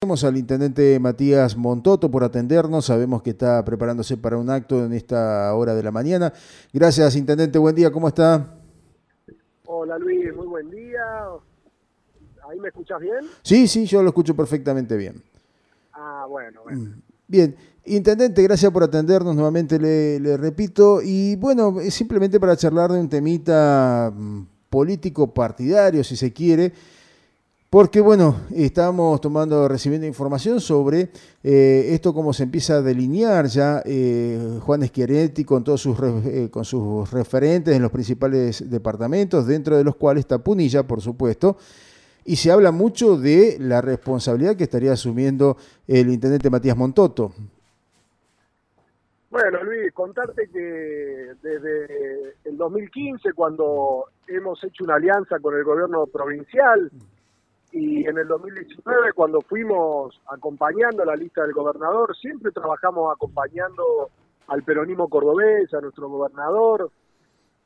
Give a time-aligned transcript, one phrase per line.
[0.00, 2.84] Agradecemos al intendente Matías Montoto por atendernos.
[2.84, 6.32] Sabemos que está preparándose para un acto en esta hora de la mañana.
[6.72, 7.58] Gracias, intendente.
[7.58, 7.90] Buen día.
[7.90, 8.46] ¿Cómo está?
[9.66, 10.32] Hola, Luis.
[10.36, 11.00] Muy buen día.
[12.48, 13.26] ¿Ahí me escuchas bien?
[13.42, 15.20] Sí, sí, yo lo escucho perfectamente bien.
[15.92, 16.80] Ah, bueno, bueno.
[16.80, 17.56] Mm, bien.
[17.86, 21.00] Intendente, gracias por atendernos nuevamente, le, le repito.
[21.02, 26.72] Y bueno, simplemente para charlar de un temita mm, político partidario, si se quiere.
[27.70, 31.10] Porque bueno, estamos tomando, recibiendo información sobre
[31.44, 36.48] eh, esto cómo se empieza a delinear ya eh, Juan Schiaretti con todos sus, eh,
[36.50, 41.58] con sus referentes en los principales departamentos, dentro de los cuales está Punilla, por supuesto,
[42.24, 47.34] y se habla mucho de la responsabilidad que estaría asumiendo el intendente Matías Montoto.
[49.28, 56.06] Bueno, Luis, contarte que desde el 2015, cuando hemos hecho una alianza con el gobierno
[56.06, 56.90] provincial,
[57.72, 64.10] y en el 2019 cuando fuimos acompañando la lista del gobernador, siempre trabajamos acompañando
[64.46, 66.90] al peronismo cordobés, a nuestro gobernador.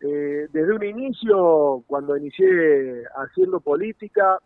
[0.00, 4.38] Eh, desde un inicio, cuando inicié haciendo política,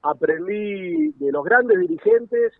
[0.00, 2.52] aprendí de los grandes dirigentes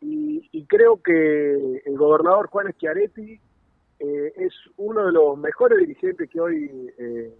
[0.00, 3.40] y, creo que el gobernador Juan Schiaretti
[4.00, 7.32] eh, es uno de los mejores dirigentes que hoy eh,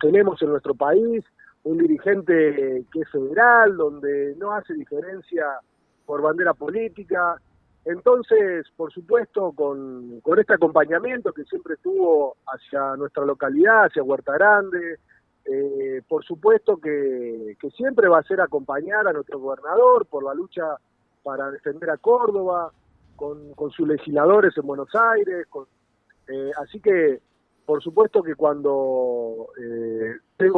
[0.00, 1.22] tenemos en nuestro país
[1.64, 5.46] un dirigente que es federal, donde no hace diferencia
[6.06, 7.40] por bandera política.
[7.84, 14.98] Entonces, por supuesto, con, este acompañamiento que siempre tuvo hacia nuestra localidad, hacia Huerta Grande,
[15.46, 20.76] eh, por supuesto que, siempre va a ser acompañar a nuestro gobernador por la lucha
[21.22, 22.72] para defender a Córdoba,
[23.16, 25.46] con, sus legisladores en Buenos Aires.
[26.28, 27.20] Eh, así que
[27.64, 29.73] por supuesto que cuando eh,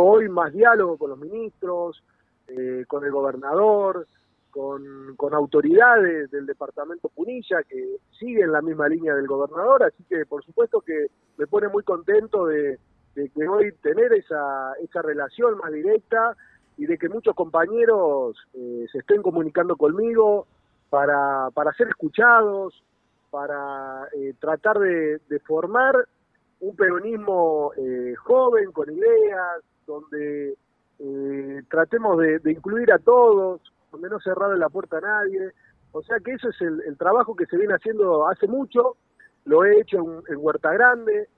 [0.03, 2.03] hoy más diálogo con los ministros,
[2.49, 4.07] eh, con el gobernador,
[4.51, 10.43] con, autoridades del departamento Punilla que siguen la misma línea del gobernador, así que por
[10.45, 12.79] supuesto que me pone muy contento de,
[13.15, 16.37] que hoy tener esa, relación más directa
[16.79, 20.47] y de que muchos compañeros eh, se estén comunicando conmigo
[20.89, 22.83] para, para ser escuchados,
[23.31, 24.09] para
[24.41, 26.06] tratar de, de formar
[26.61, 30.56] un peronismo eh, joven, con ideas, donde
[30.99, 33.61] eh, tratemos de, incluir a todos,
[33.93, 35.53] donde no cerrar la puerta a nadie.
[35.93, 38.97] O sea que eso es el, trabajo que se viene haciendo hace mucho,
[39.44, 41.28] lo he hecho en, Huerta Grande,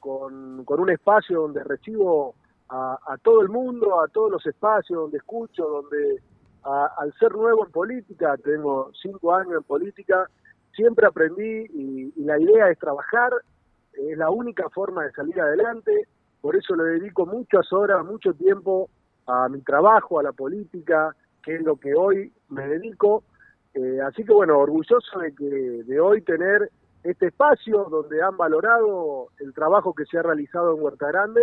[0.00, 2.34] con, un espacio donde recibo
[2.68, 6.20] a, todo el mundo, a todos los espacios donde escucho, donde
[6.64, 10.28] al ser nuevo en política, tengo cinco años en política,
[10.74, 13.32] siempre aprendí y la idea es trabajar
[13.96, 16.08] es la única forma de salir adelante,
[16.40, 18.90] por eso le dedico muchas horas, mucho tiempo
[19.26, 23.24] a mi trabajo, a la política, que es lo que hoy me dedico.
[23.72, 26.70] Eh, así que bueno, orgulloso de que de hoy tener
[27.02, 31.42] este espacio donde han valorado el trabajo que se ha realizado en Huerta Grande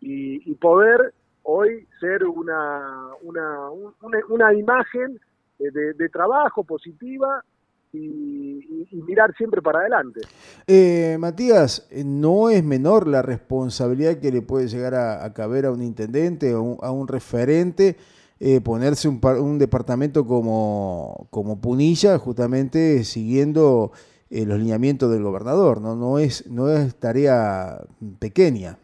[0.00, 3.70] y, poder hoy ser una, una,
[4.28, 5.20] una, imagen
[5.58, 7.44] de, de trabajo positiva
[7.92, 10.20] y, mirar siempre para adelante.
[10.66, 15.82] Eh, Matías, no es menor la responsabilidad que le puede llegar a, caber a un
[15.82, 17.96] intendente o a un referente
[18.40, 23.92] eh, ponerse un, un, departamento como, como Punilla, justamente siguiendo
[24.30, 25.94] eh, los lineamientos del gobernador, ¿no?
[25.94, 27.82] No es, no es tarea
[28.18, 28.78] pequeña.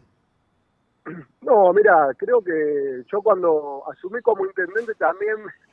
[1.41, 5.68] No, mira, creo que yo cuando asumí como intendente también eh,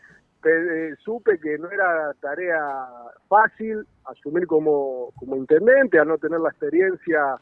[1.00, 2.88] supe que no era tarea
[3.28, 7.38] fácil asumir como, como intendente, a no tener la experiencia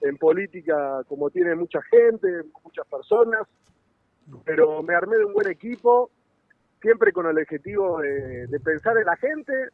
[0.00, 3.46] en política como tiene mucha gente, muchas personas,
[4.44, 6.10] pero me armé de un buen equipo,
[6.80, 9.68] siempre con el objetivo de, pensar en la gente,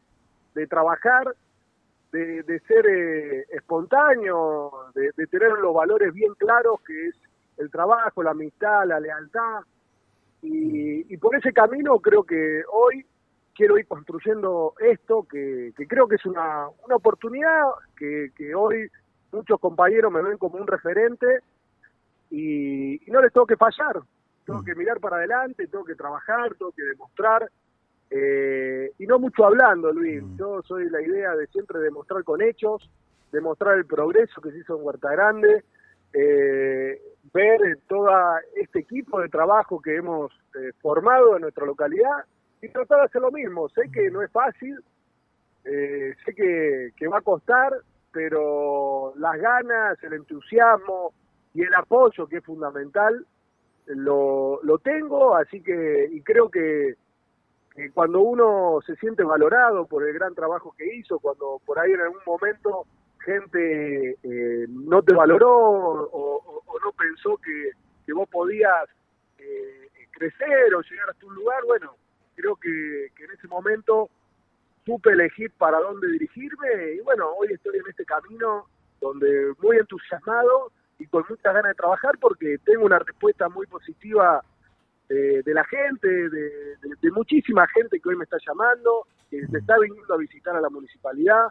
[0.53, 1.35] de trabajar,
[2.11, 7.15] de, ser eh, espontáneo, de, de tener los valores bien claros, que es
[7.57, 9.61] el trabajo, la amistad, la lealtad,
[10.41, 13.05] y, por ese camino creo que hoy
[13.55, 18.89] quiero ir construyendo esto, que, creo que es una, una oportunidad, que, hoy
[19.31, 21.41] muchos compañeros me ven como un referente
[22.29, 24.01] y, no les tengo que fallar,
[24.45, 27.49] tengo que mirar para adelante, tengo que trabajar, tengo que demostrar.
[28.09, 30.23] Eh, y no mucho hablando, Luis.
[30.23, 30.37] Mm.
[30.37, 32.89] Yo soy la idea de siempre demostrar con hechos,
[33.31, 35.65] demostrar el progreso que se hizo en Huerta Grande,
[36.13, 37.01] eh,
[37.33, 38.09] ver todo
[38.55, 42.25] este equipo de trabajo que hemos eh, formado en nuestra localidad
[42.61, 43.69] y tratar de hacer lo mismo.
[43.69, 44.79] Sé que no es fácil,
[45.65, 47.73] eh, sé que, va a costar,
[48.11, 51.13] pero las ganas, el entusiasmo
[51.53, 53.25] y el apoyo que es fundamental
[53.87, 56.95] lo, lo tengo, así que y creo que,
[57.93, 62.01] cuando uno se siente valorado por el gran trabajo que hizo, cuando por ahí en
[62.01, 62.87] algún momento
[63.27, 67.71] gente eh, no te valoró o, no pensó que,
[68.13, 68.85] vos podías
[69.37, 71.95] eh, crecer o llegar hasta un lugar, bueno,
[72.35, 74.09] creo que, que en ese momento
[74.85, 78.65] supe elegir para dónde dirigirme y bueno, hoy estoy en este camino
[79.01, 84.41] donde muy entusiasmado y con muchas ganas de trabajar porque tengo una respuesta muy positiva
[85.09, 90.13] de, la gente, de, muchísima gente que hoy me está llamando, que se está viniendo
[90.13, 91.47] a visitar a la municipalidad,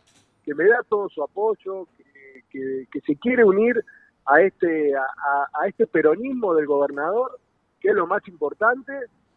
[0.47, 1.89] que me da todo su apoyo,
[2.51, 3.85] que, se quiere unir
[4.25, 7.39] a este, a, este peronismo del gobernador,
[7.81, 8.93] que es lo más importante.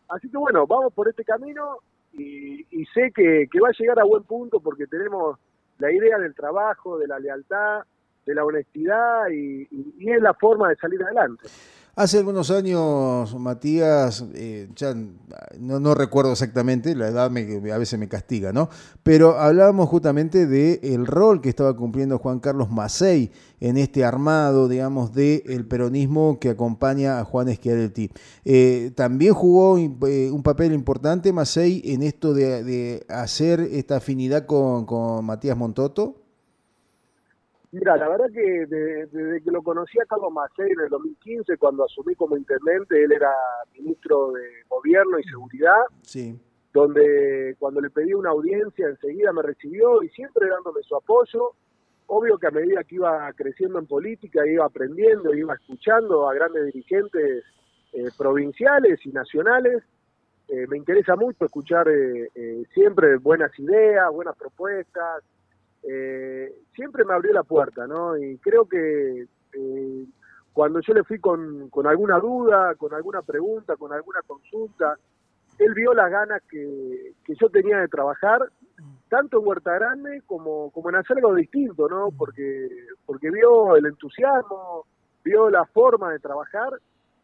[0.07, 1.79] Así que bueno, vamos por este camino
[2.13, 2.63] y,
[2.93, 5.37] sé que, va a llegar a buen punto porque tenemos
[5.79, 7.83] la idea del trabajo, de la lealtad,
[8.25, 9.67] de la honestidad y
[10.09, 11.49] es la forma de salir adelante.
[11.99, 14.95] Hace algunos años, Matías, eh, ya
[15.59, 17.41] no, recuerdo exactamente, la edad me,
[17.73, 18.69] a veces me castiga, ¿no?
[19.03, 24.69] Pero hablábamos justamente del el rol que estaba cumpliendo Juan Carlos Macei en este armado,
[24.69, 28.09] digamos, del peronismo que acompaña a Juan Schiaretti.
[28.45, 35.25] Eh, también jugó eh, un papel importante Macei en esto de, hacer esta afinidad con
[35.25, 36.18] Matías Montoto.
[37.71, 41.85] Mira, la verdad que desde, que lo conocí a Carlos Macei en el 2015, cuando
[41.85, 43.31] asumí como intendente, él era
[43.73, 46.39] ministro de Gobierno y Seguridad, sí.
[46.73, 51.51] donde cuando le pedí una audiencia enseguida me recibió y siempre dándome su apoyo.
[52.07, 56.65] Obvio que a medida que iba creciendo en política, iba aprendiendo, iba escuchando a grandes
[56.65, 57.43] dirigentes
[57.93, 59.83] eh, provinciales y nacionales.
[60.47, 65.23] Eh, me interesa mucho escuchar eh, siempre buenas ideas, buenas propuestas,
[65.83, 68.17] eh, siempre me abrió la puerta, ¿no?
[68.17, 70.05] Y creo que eh,
[70.53, 74.97] cuando yo le fui con, con, alguna duda, con alguna pregunta, con alguna consulta,
[75.57, 78.39] él vio las ganas que, que yo tenía de trabajar,
[79.09, 82.09] tanto en Huerta Grande como, como en hacer algo distinto, ¿no?
[82.17, 82.69] Porque,
[83.05, 84.85] porque vio el entusiasmo,
[85.23, 86.79] vio la forma de trabajar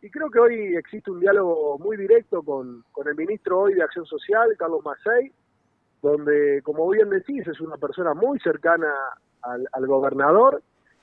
[0.05, 3.81] y creo que hoy existe un diálogo muy directo con, con el ministro hoy de
[3.81, 5.31] Acción Social, Carlos Macei,
[6.01, 8.93] donde, como bien decís, es una persona muy cercana
[9.41, 10.61] al, gobernador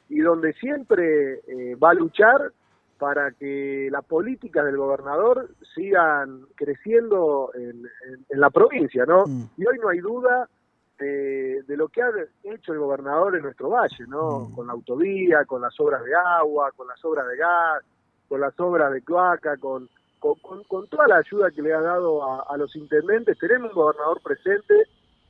[0.09, 2.53] y donde siempre eh, va a luchar
[2.99, 7.83] para que las políticas del gobernador sigan creciendo en,
[8.29, 9.25] la provincia, ¿no?
[9.27, 9.51] Mm.
[9.57, 10.49] Y hoy no hay duda
[10.99, 12.11] de, lo que ha
[12.45, 14.41] hecho el gobernador en nuestro valle, ¿no?
[14.41, 14.55] Mm.
[14.55, 17.83] Con la autovía, con las obras de agua, con las obras de gas,
[18.29, 19.89] con las obras de cloaca, con,
[20.23, 24.75] con, toda la ayuda que le ha dado a, los intendentes, tenemos un gobernador presente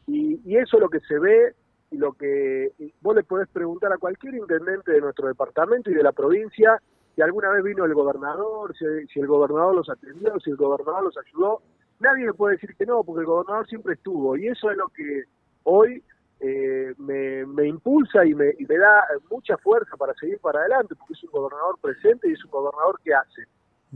[0.07, 1.55] y, eso es lo que se ve
[1.91, 6.03] y lo que vos le podés preguntar a cualquier intendente de nuestro departamento y de
[6.03, 6.81] la provincia
[7.15, 11.17] si alguna vez vino el gobernador, si, el gobernador los atendió, si el gobernador los
[11.19, 11.63] ayudó.
[12.01, 14.89] Nadie le puede decir que no, porque el gobernador siempre estuvo y eso es lo
[14.89, 15.25] que
[15.65, 16.03] hoy
[16.41, 21.15] eh, me, impulsa y me, y me da mucha fuerza para seguir para adelante, porque
[21.15, 23.47] es un gobernador presente y es un gobernador que hace.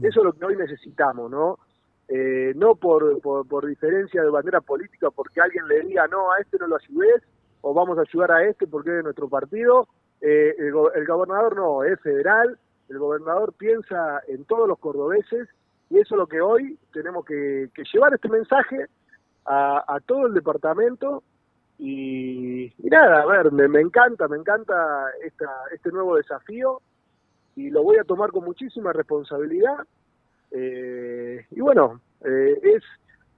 [0.01, 1.57] Eso es lo que hoy necesitamos, ¿no?
[2.07, 6.57] Eh, no por, por, diferencia de bandera política, porque alguien le diga, no, a este
[6.57, 7.23] no lo ayudes,
[7.61, 9.87] o vamos a ayudar a este porque es de nuestro partido.
[10.21, 12.57] Eh, el, gobernador no, es federal,
[12.87, 15.49] el gobernador piensa en todos los cordobeses,
[15.89, 18.85] y eso es lo que hoy tenemos que, llevar este mensaje
[19.45, 21.23] a, todo el departamento.
[21.77, 26.81] Y, nada, a ver, me, me encanta, me encanta esta, este nuevo desafío
[27.57, 29.77] y lo voy a tomar con muchísima responsabilidad.
[30.51, 32.83] Eh, y bueno, eh, es,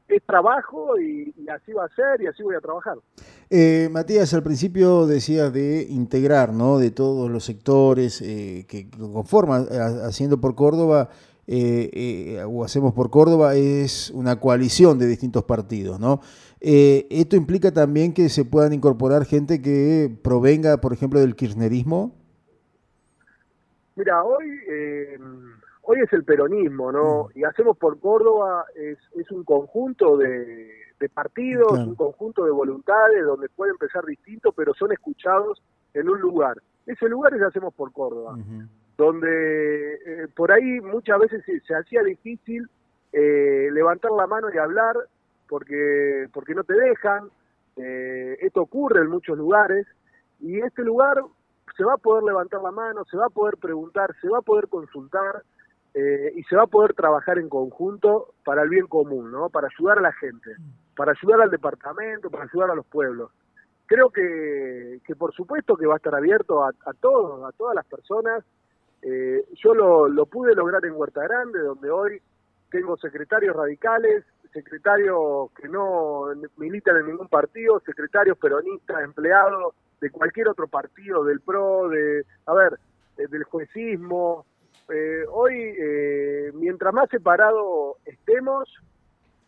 [0.09, 2.97] es trabajo y, así va a ser y así voy a trabajar.
[3.49, 6.79] Eh, Matías, al principio decías de integrar, ¿no?
[6.79, 9.67] De todos los sectores que conforman
[10.03, 11.09] Haciendo por Córdoba
[11.47, 16.19] o Hacemos por Córdoba es una coalición de distintos partidos, ¿no?
[16.59, 22.18] ¿Esto implica también que se puedan incorporar gente que provenga, por ejemplo, del kirchnerismo?
[24.00, 25.20] Mira, hoy, eh,
[25.82, 27.25] hoy es el peronismo, ¿no?
[27.25, 27.39] Mm.
[27.39, 30.72] Y Hacemos por Córdoba es, es un conjunto de,
[31.13, 35.62] partidos, un conjunto de voluntades donde pueden empezar distintos, pero son escuchados
[35.94, 36.62] en un lugar.
[36.86, 38.38] Ese lugar es Hacemos por Córdoba,
[38.96, 42.70] donde eh, por ahí muchas veces se, hacía difícil
[43.12, 44.96] eh, levantar la mano y hablar
[45.50, 47.29] porque, porque no te dejan.
[47.75, 49.86] esto ocurre en muchos lugares
[50.39, 51.22] y este lugar
[51.79, 54.41] se va a poder levantar la mano, se va a poder preguntar, se va a
[54.41, 55.43] poder consultar
[55.93, 59.50] eh, y se va a poder trabajar en conjunto para el bien común, ¿no?
[59.50, 60.57] Para ayudar a la gente,
[60.93, 63.31] para ayudar al departamento, para ayudar a los pueblos.
[63.86, 67.86] Creo que, que por supuesto que va a estar abierto a, todos, a todas las
[67.86, 68.43] personas.
[69.01, 72.21] Eh, yo lo, lo pude lograr en Huerta Grande, donde hoy
[72.69, 76.25] tengo secretarios radicales, secretarios que no
[76.57, 82.53] militan en ningún partido, secretarios peronistas, empleados de cualquier otro partido, del PRO, de, a
[82.53, 82.79] ver,
[83.18, 84.46] del juecismo.
[84.89, 88.70] Eh, hoy, eh, mientras más separados estemos,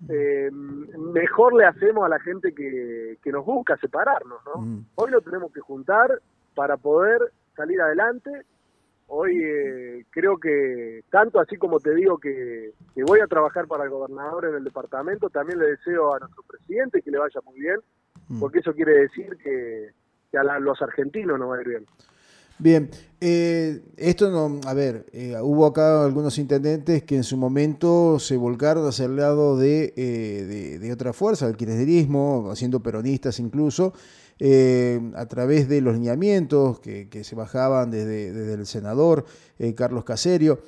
[0.09, 4.61] eh, mejor le hacemos a la gente que, que nos busca separarnos, ¿no?
[4.61, 4.85] Mm.
[4.95, 6.19] Hoy lo tenemos que juntar
[6.55, 8.29] para poder salir adelante.
[9.07, 12.73] Hoy eh, creo que, tanto así como te digo que,
[13.05, 17.01] voy a trabajar para el gobernador en el departamento, también le deseo a nuestro presidente
[17.01, 17.77] que le vaya muy bien,
[18.29, 18.39] mm.
[18.39, 19.91] porque eso quiere decir que,
[20.37, 21.85] a los argentinos nos va a ir bien.
[22.61, 28.19] Bien, eh, esto no, a ver, eh, hubo acá algunos intendentes que en su momento
[28.19, 33.93] se volcaron hacia el lado de, eh, de, otra fuerza, el kirchnerismo, siendo peronistas incluso,
[35.15, 39.25] a través de los lineamientos que, se bajaban desde, el senador
[39.75, 40.59] Carlos Caserio.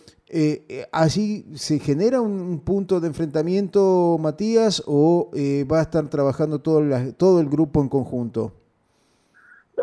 [0.92, 5.30] ¿Allí se genera un punto de enfrentamiento, Matías, o
[5.72, 6.82] va a estar trabajando todo,
[7.18, 8.63] todo el grupo en conjunto?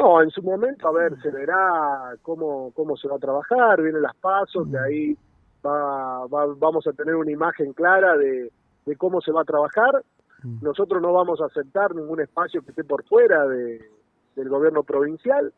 [0.00, 4.00] No, en su momento, a ver, se verá cómo, cómo se va a trabajar, vienen
[4.00, 5.18] las pasos, de ahí
[5.64, 8.50] va, vamos a tener una imagen clara de,
[8.96, 10.02] cómo se va a trabajar.
[10.62, 13.78] Nosotros no vamos a aceptar ningún espacio que esté por fuera de,
[14.36, 15.52] del gobierno provincial,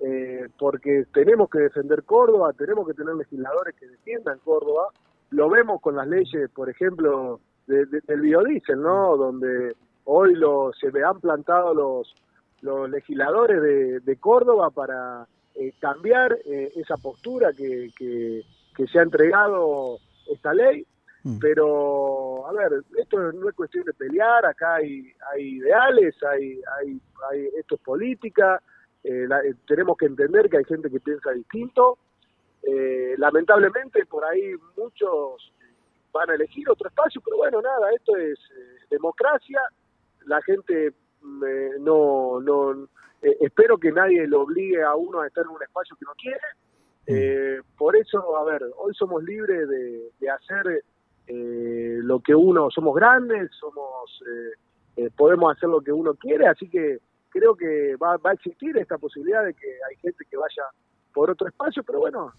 [0.00, 4.88] eh, porque tenemos que defender Córdoba, tenemos que tener legisladores que defiendan Córdoba.
[5.30, 9.16] Lo vemos con las leyes, por ejemplo, del biodiesel, ¿no?
[9.16, 12.14] Donde hoy lo, se han plantado los
[12.62, 18.44] los legisladores de, Córdoba para eh, cambiar eh, esa postura que, que,
[18.86, 19.98] se ha entregado
[20.30, 20.86] esta ley.
[21.22, 21.38] Mm.
[21.38, 27.00] Pero, a ver, esto no es cuestión de pelear, acá hay, hay ideales, hay, hay,
[27.30, 28.62] hay, esto es política,
[29.04, 29.28] eh,
[29.66, 31.98] tenemos que entender que hay gente que piensa distinto.
[33.18, 35.52] lamentablemente, por ahí muchos
[36.10, 38.38] van a elegir otro espacio, pero bueno, nada, esto es
[38.88, 39.60] democracia,
[40.26, 42.88] la gente no, no
[43.22, 46.12] eh, espero que nadie lo obligue a uno a estar en un espacio que no
[46.14, 46.40] quiere.
[47.06, 47.06] Mm.
[47.06, 50.84] Eh, por eso, a ver, hoy somos libres de, hacer
[51.26, 54.22] eh, lo que uno, somos grandes, somos,
[55.16, 56.98] podemos hacer lo que uno quiere, así que
[57.30, 60.62] creo que va, va a existir esta posibilidad de que hay gente que vaya
[61.12, 62.32] por otro espacio, pero bueno,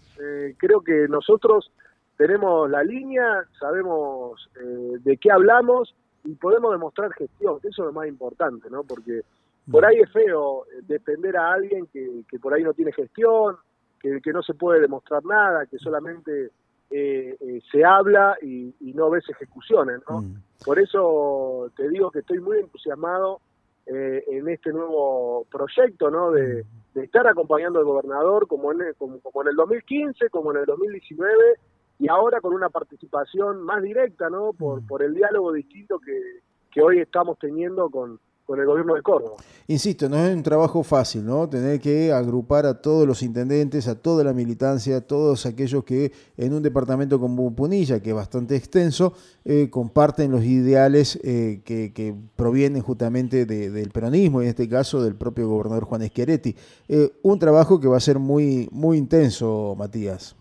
[0.58, 1.70] creo que nosotros
[2.16, 7.92] tenemos la línea, sabemos de qué hablamos y podemos demostrar gestión, que eso es lo
[7.92, 8.84] más importante, ¿no?
[8.84, 9.22] Porque
[9.70, 13.56] por ahí es feo eh, defender a alguien que, que por ahí no tiene gestión,
[14.00, 16.50] que, que no se puede demostrar nada, que solamente
[16.90, 20.20] eh, eh, se habla y, no ves ejecuciones, ¿no?
[20.20, 20.34] Mm.
[20.64, 23.40] Por eso te digo que estoy muy entusiasmado
[23.84, 26.30] en este nuevo proyecto, ¿no?
[26.30, 26.94] De, mm.
[26.94, 30.66] de, estar acompañando al gobernador como en, como, como en el 2015, como en el
[30.66, 31.58] 2019
[32.02, 34.52] y ahora con una participación más directa, ¿no?
[34.54, 34.86] Por, mm.
[34.88, 36.40] por el diálogo distinto que,
[36.72, 39.36] que hoy estamos teniendo con, con el gobierno de Córdoba.
[39.68, 41.48] Insisto, no es un trabajo fácil, ¿no?
[41.48, 46.10] Tener que agrupar a todos los intendentes, a toda la militancia, a todos aquellos que
[46.36, 49.12] en un departamento como Punilla, que es bastante extenso,
[49.44, 55.14] eh, comparten los ideales eh, que, que, provienen justamente del peronismo, en este caso del
[55.14, 56.56] propio gobernador Juan Schiaretti.
[56.88, 60.34] Eh, un trabajo que va a ser muy, muy intenso, Matías.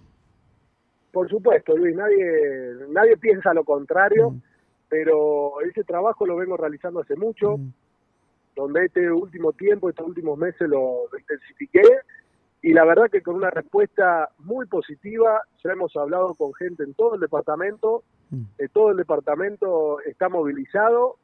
[1.11, 4.41] Por supuesto, Luis, nadie, nadie piensa lo contrario, mm.
[4.87, 7.73] pero ese trabajo lo vengo realizando hace mucho, mm.
[8.55, 11.83] donde este último tiempo, estos últimos meses lo, intensifiqué,
[12.61, 16.93] y la verdad que con una respuesta muy positiva, ya hemos hablado con gente en
[16.93, 18.43] todo el departamento, mm.
[18.57, 21.17] eh, todo el departamento está movilizado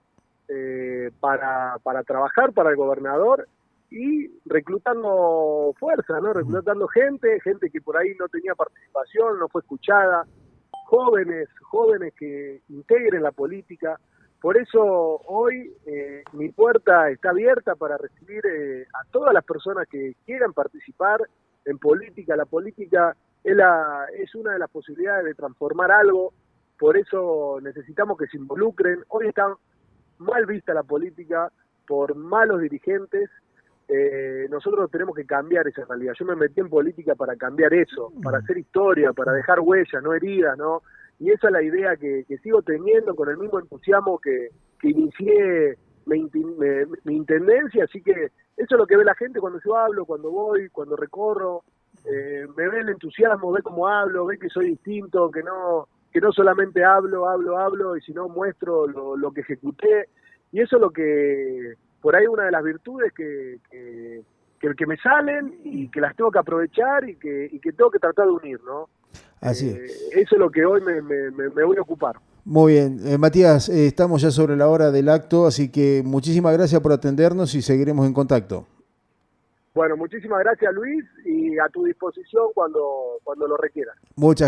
[0.49, 3.47] eh, para, para trabajar para el gobernador
[3.89, 6.33] y reclutando fuerza, ¿no?
[6.33, 10.25] Reclutando gente, gente que por ahí no tenía participación, no fue escuchada,
[10.85, 13.99] jóvenes, jóvenes que integren la política.
[14.41, 14.83] Por eso
[15.25, 20.53] hoy eh, mi puerta está abierta para recibir eh, a todas las personas que quieran
[20.53, 21.21] participar
[21.65, 22.35] en política.
[22.35, 26.33] La política es, la, es una de las posibilidades de transformar algo,
[26.77, 29.03] por eso necesitamos que se involucren.
[29.07, 29.55] Hoy está
[30.19, 31.51] mal vista la política
[31.87, 33.29] por malos dirigentes
[33.89, 36.13] eh, nosotros tenemos que cambiar esa realidad.
[36.19, 40.13] Yo me metí en política para cambiar eso, para hacer historia, para dejar huellas, no
[40.13, 40.81] heridas, ¿no?
[41.19, 45.77] Y esa es la idea que, sigo teniendo con el mismo entusiasmo que, que inicié
[46.05, 46.29] mi,
[47.05, 48.11] intendencia, así que
[48.55, 51.63] eso es lo que ve la gente cuando yo hablo, cuando voy, cuando recorro,
[52.05, 56.21] eh, me ve el entusiasmo, ve cómo hablo, ve que soy distinto, que no que
[56.21, 60.09] no solamente hablo, hablo, hablo, y sino muestro lo, lo que ejecuté,
[60.51, 64.21] y eso es lo que por ahí una de las virtudes que, que,
[64.59, 67.91] que, que me salen y que las tengo que aprovechar y que, y que tengo
[67.91, 68.89] que tratar de unir, ¿no?
[69.41, 69.69] Así.
[69.69, 72.15] Eh, eso es lo que hoy me, me, me voy a ocupar.
[72.45, 76.53] Muy bien, eh, Matías, eh, estamos ya sobre la hora del acto, así que muchísimas
[76.53, 78.65] gracias por atendernos y seguiremos en contacto.
[79.73, 83.95] Bueno, muchísimas gracias Luis y a tu disposición cuando, cuando lo requieras.
[84.15, 84.45] Muchas gracias.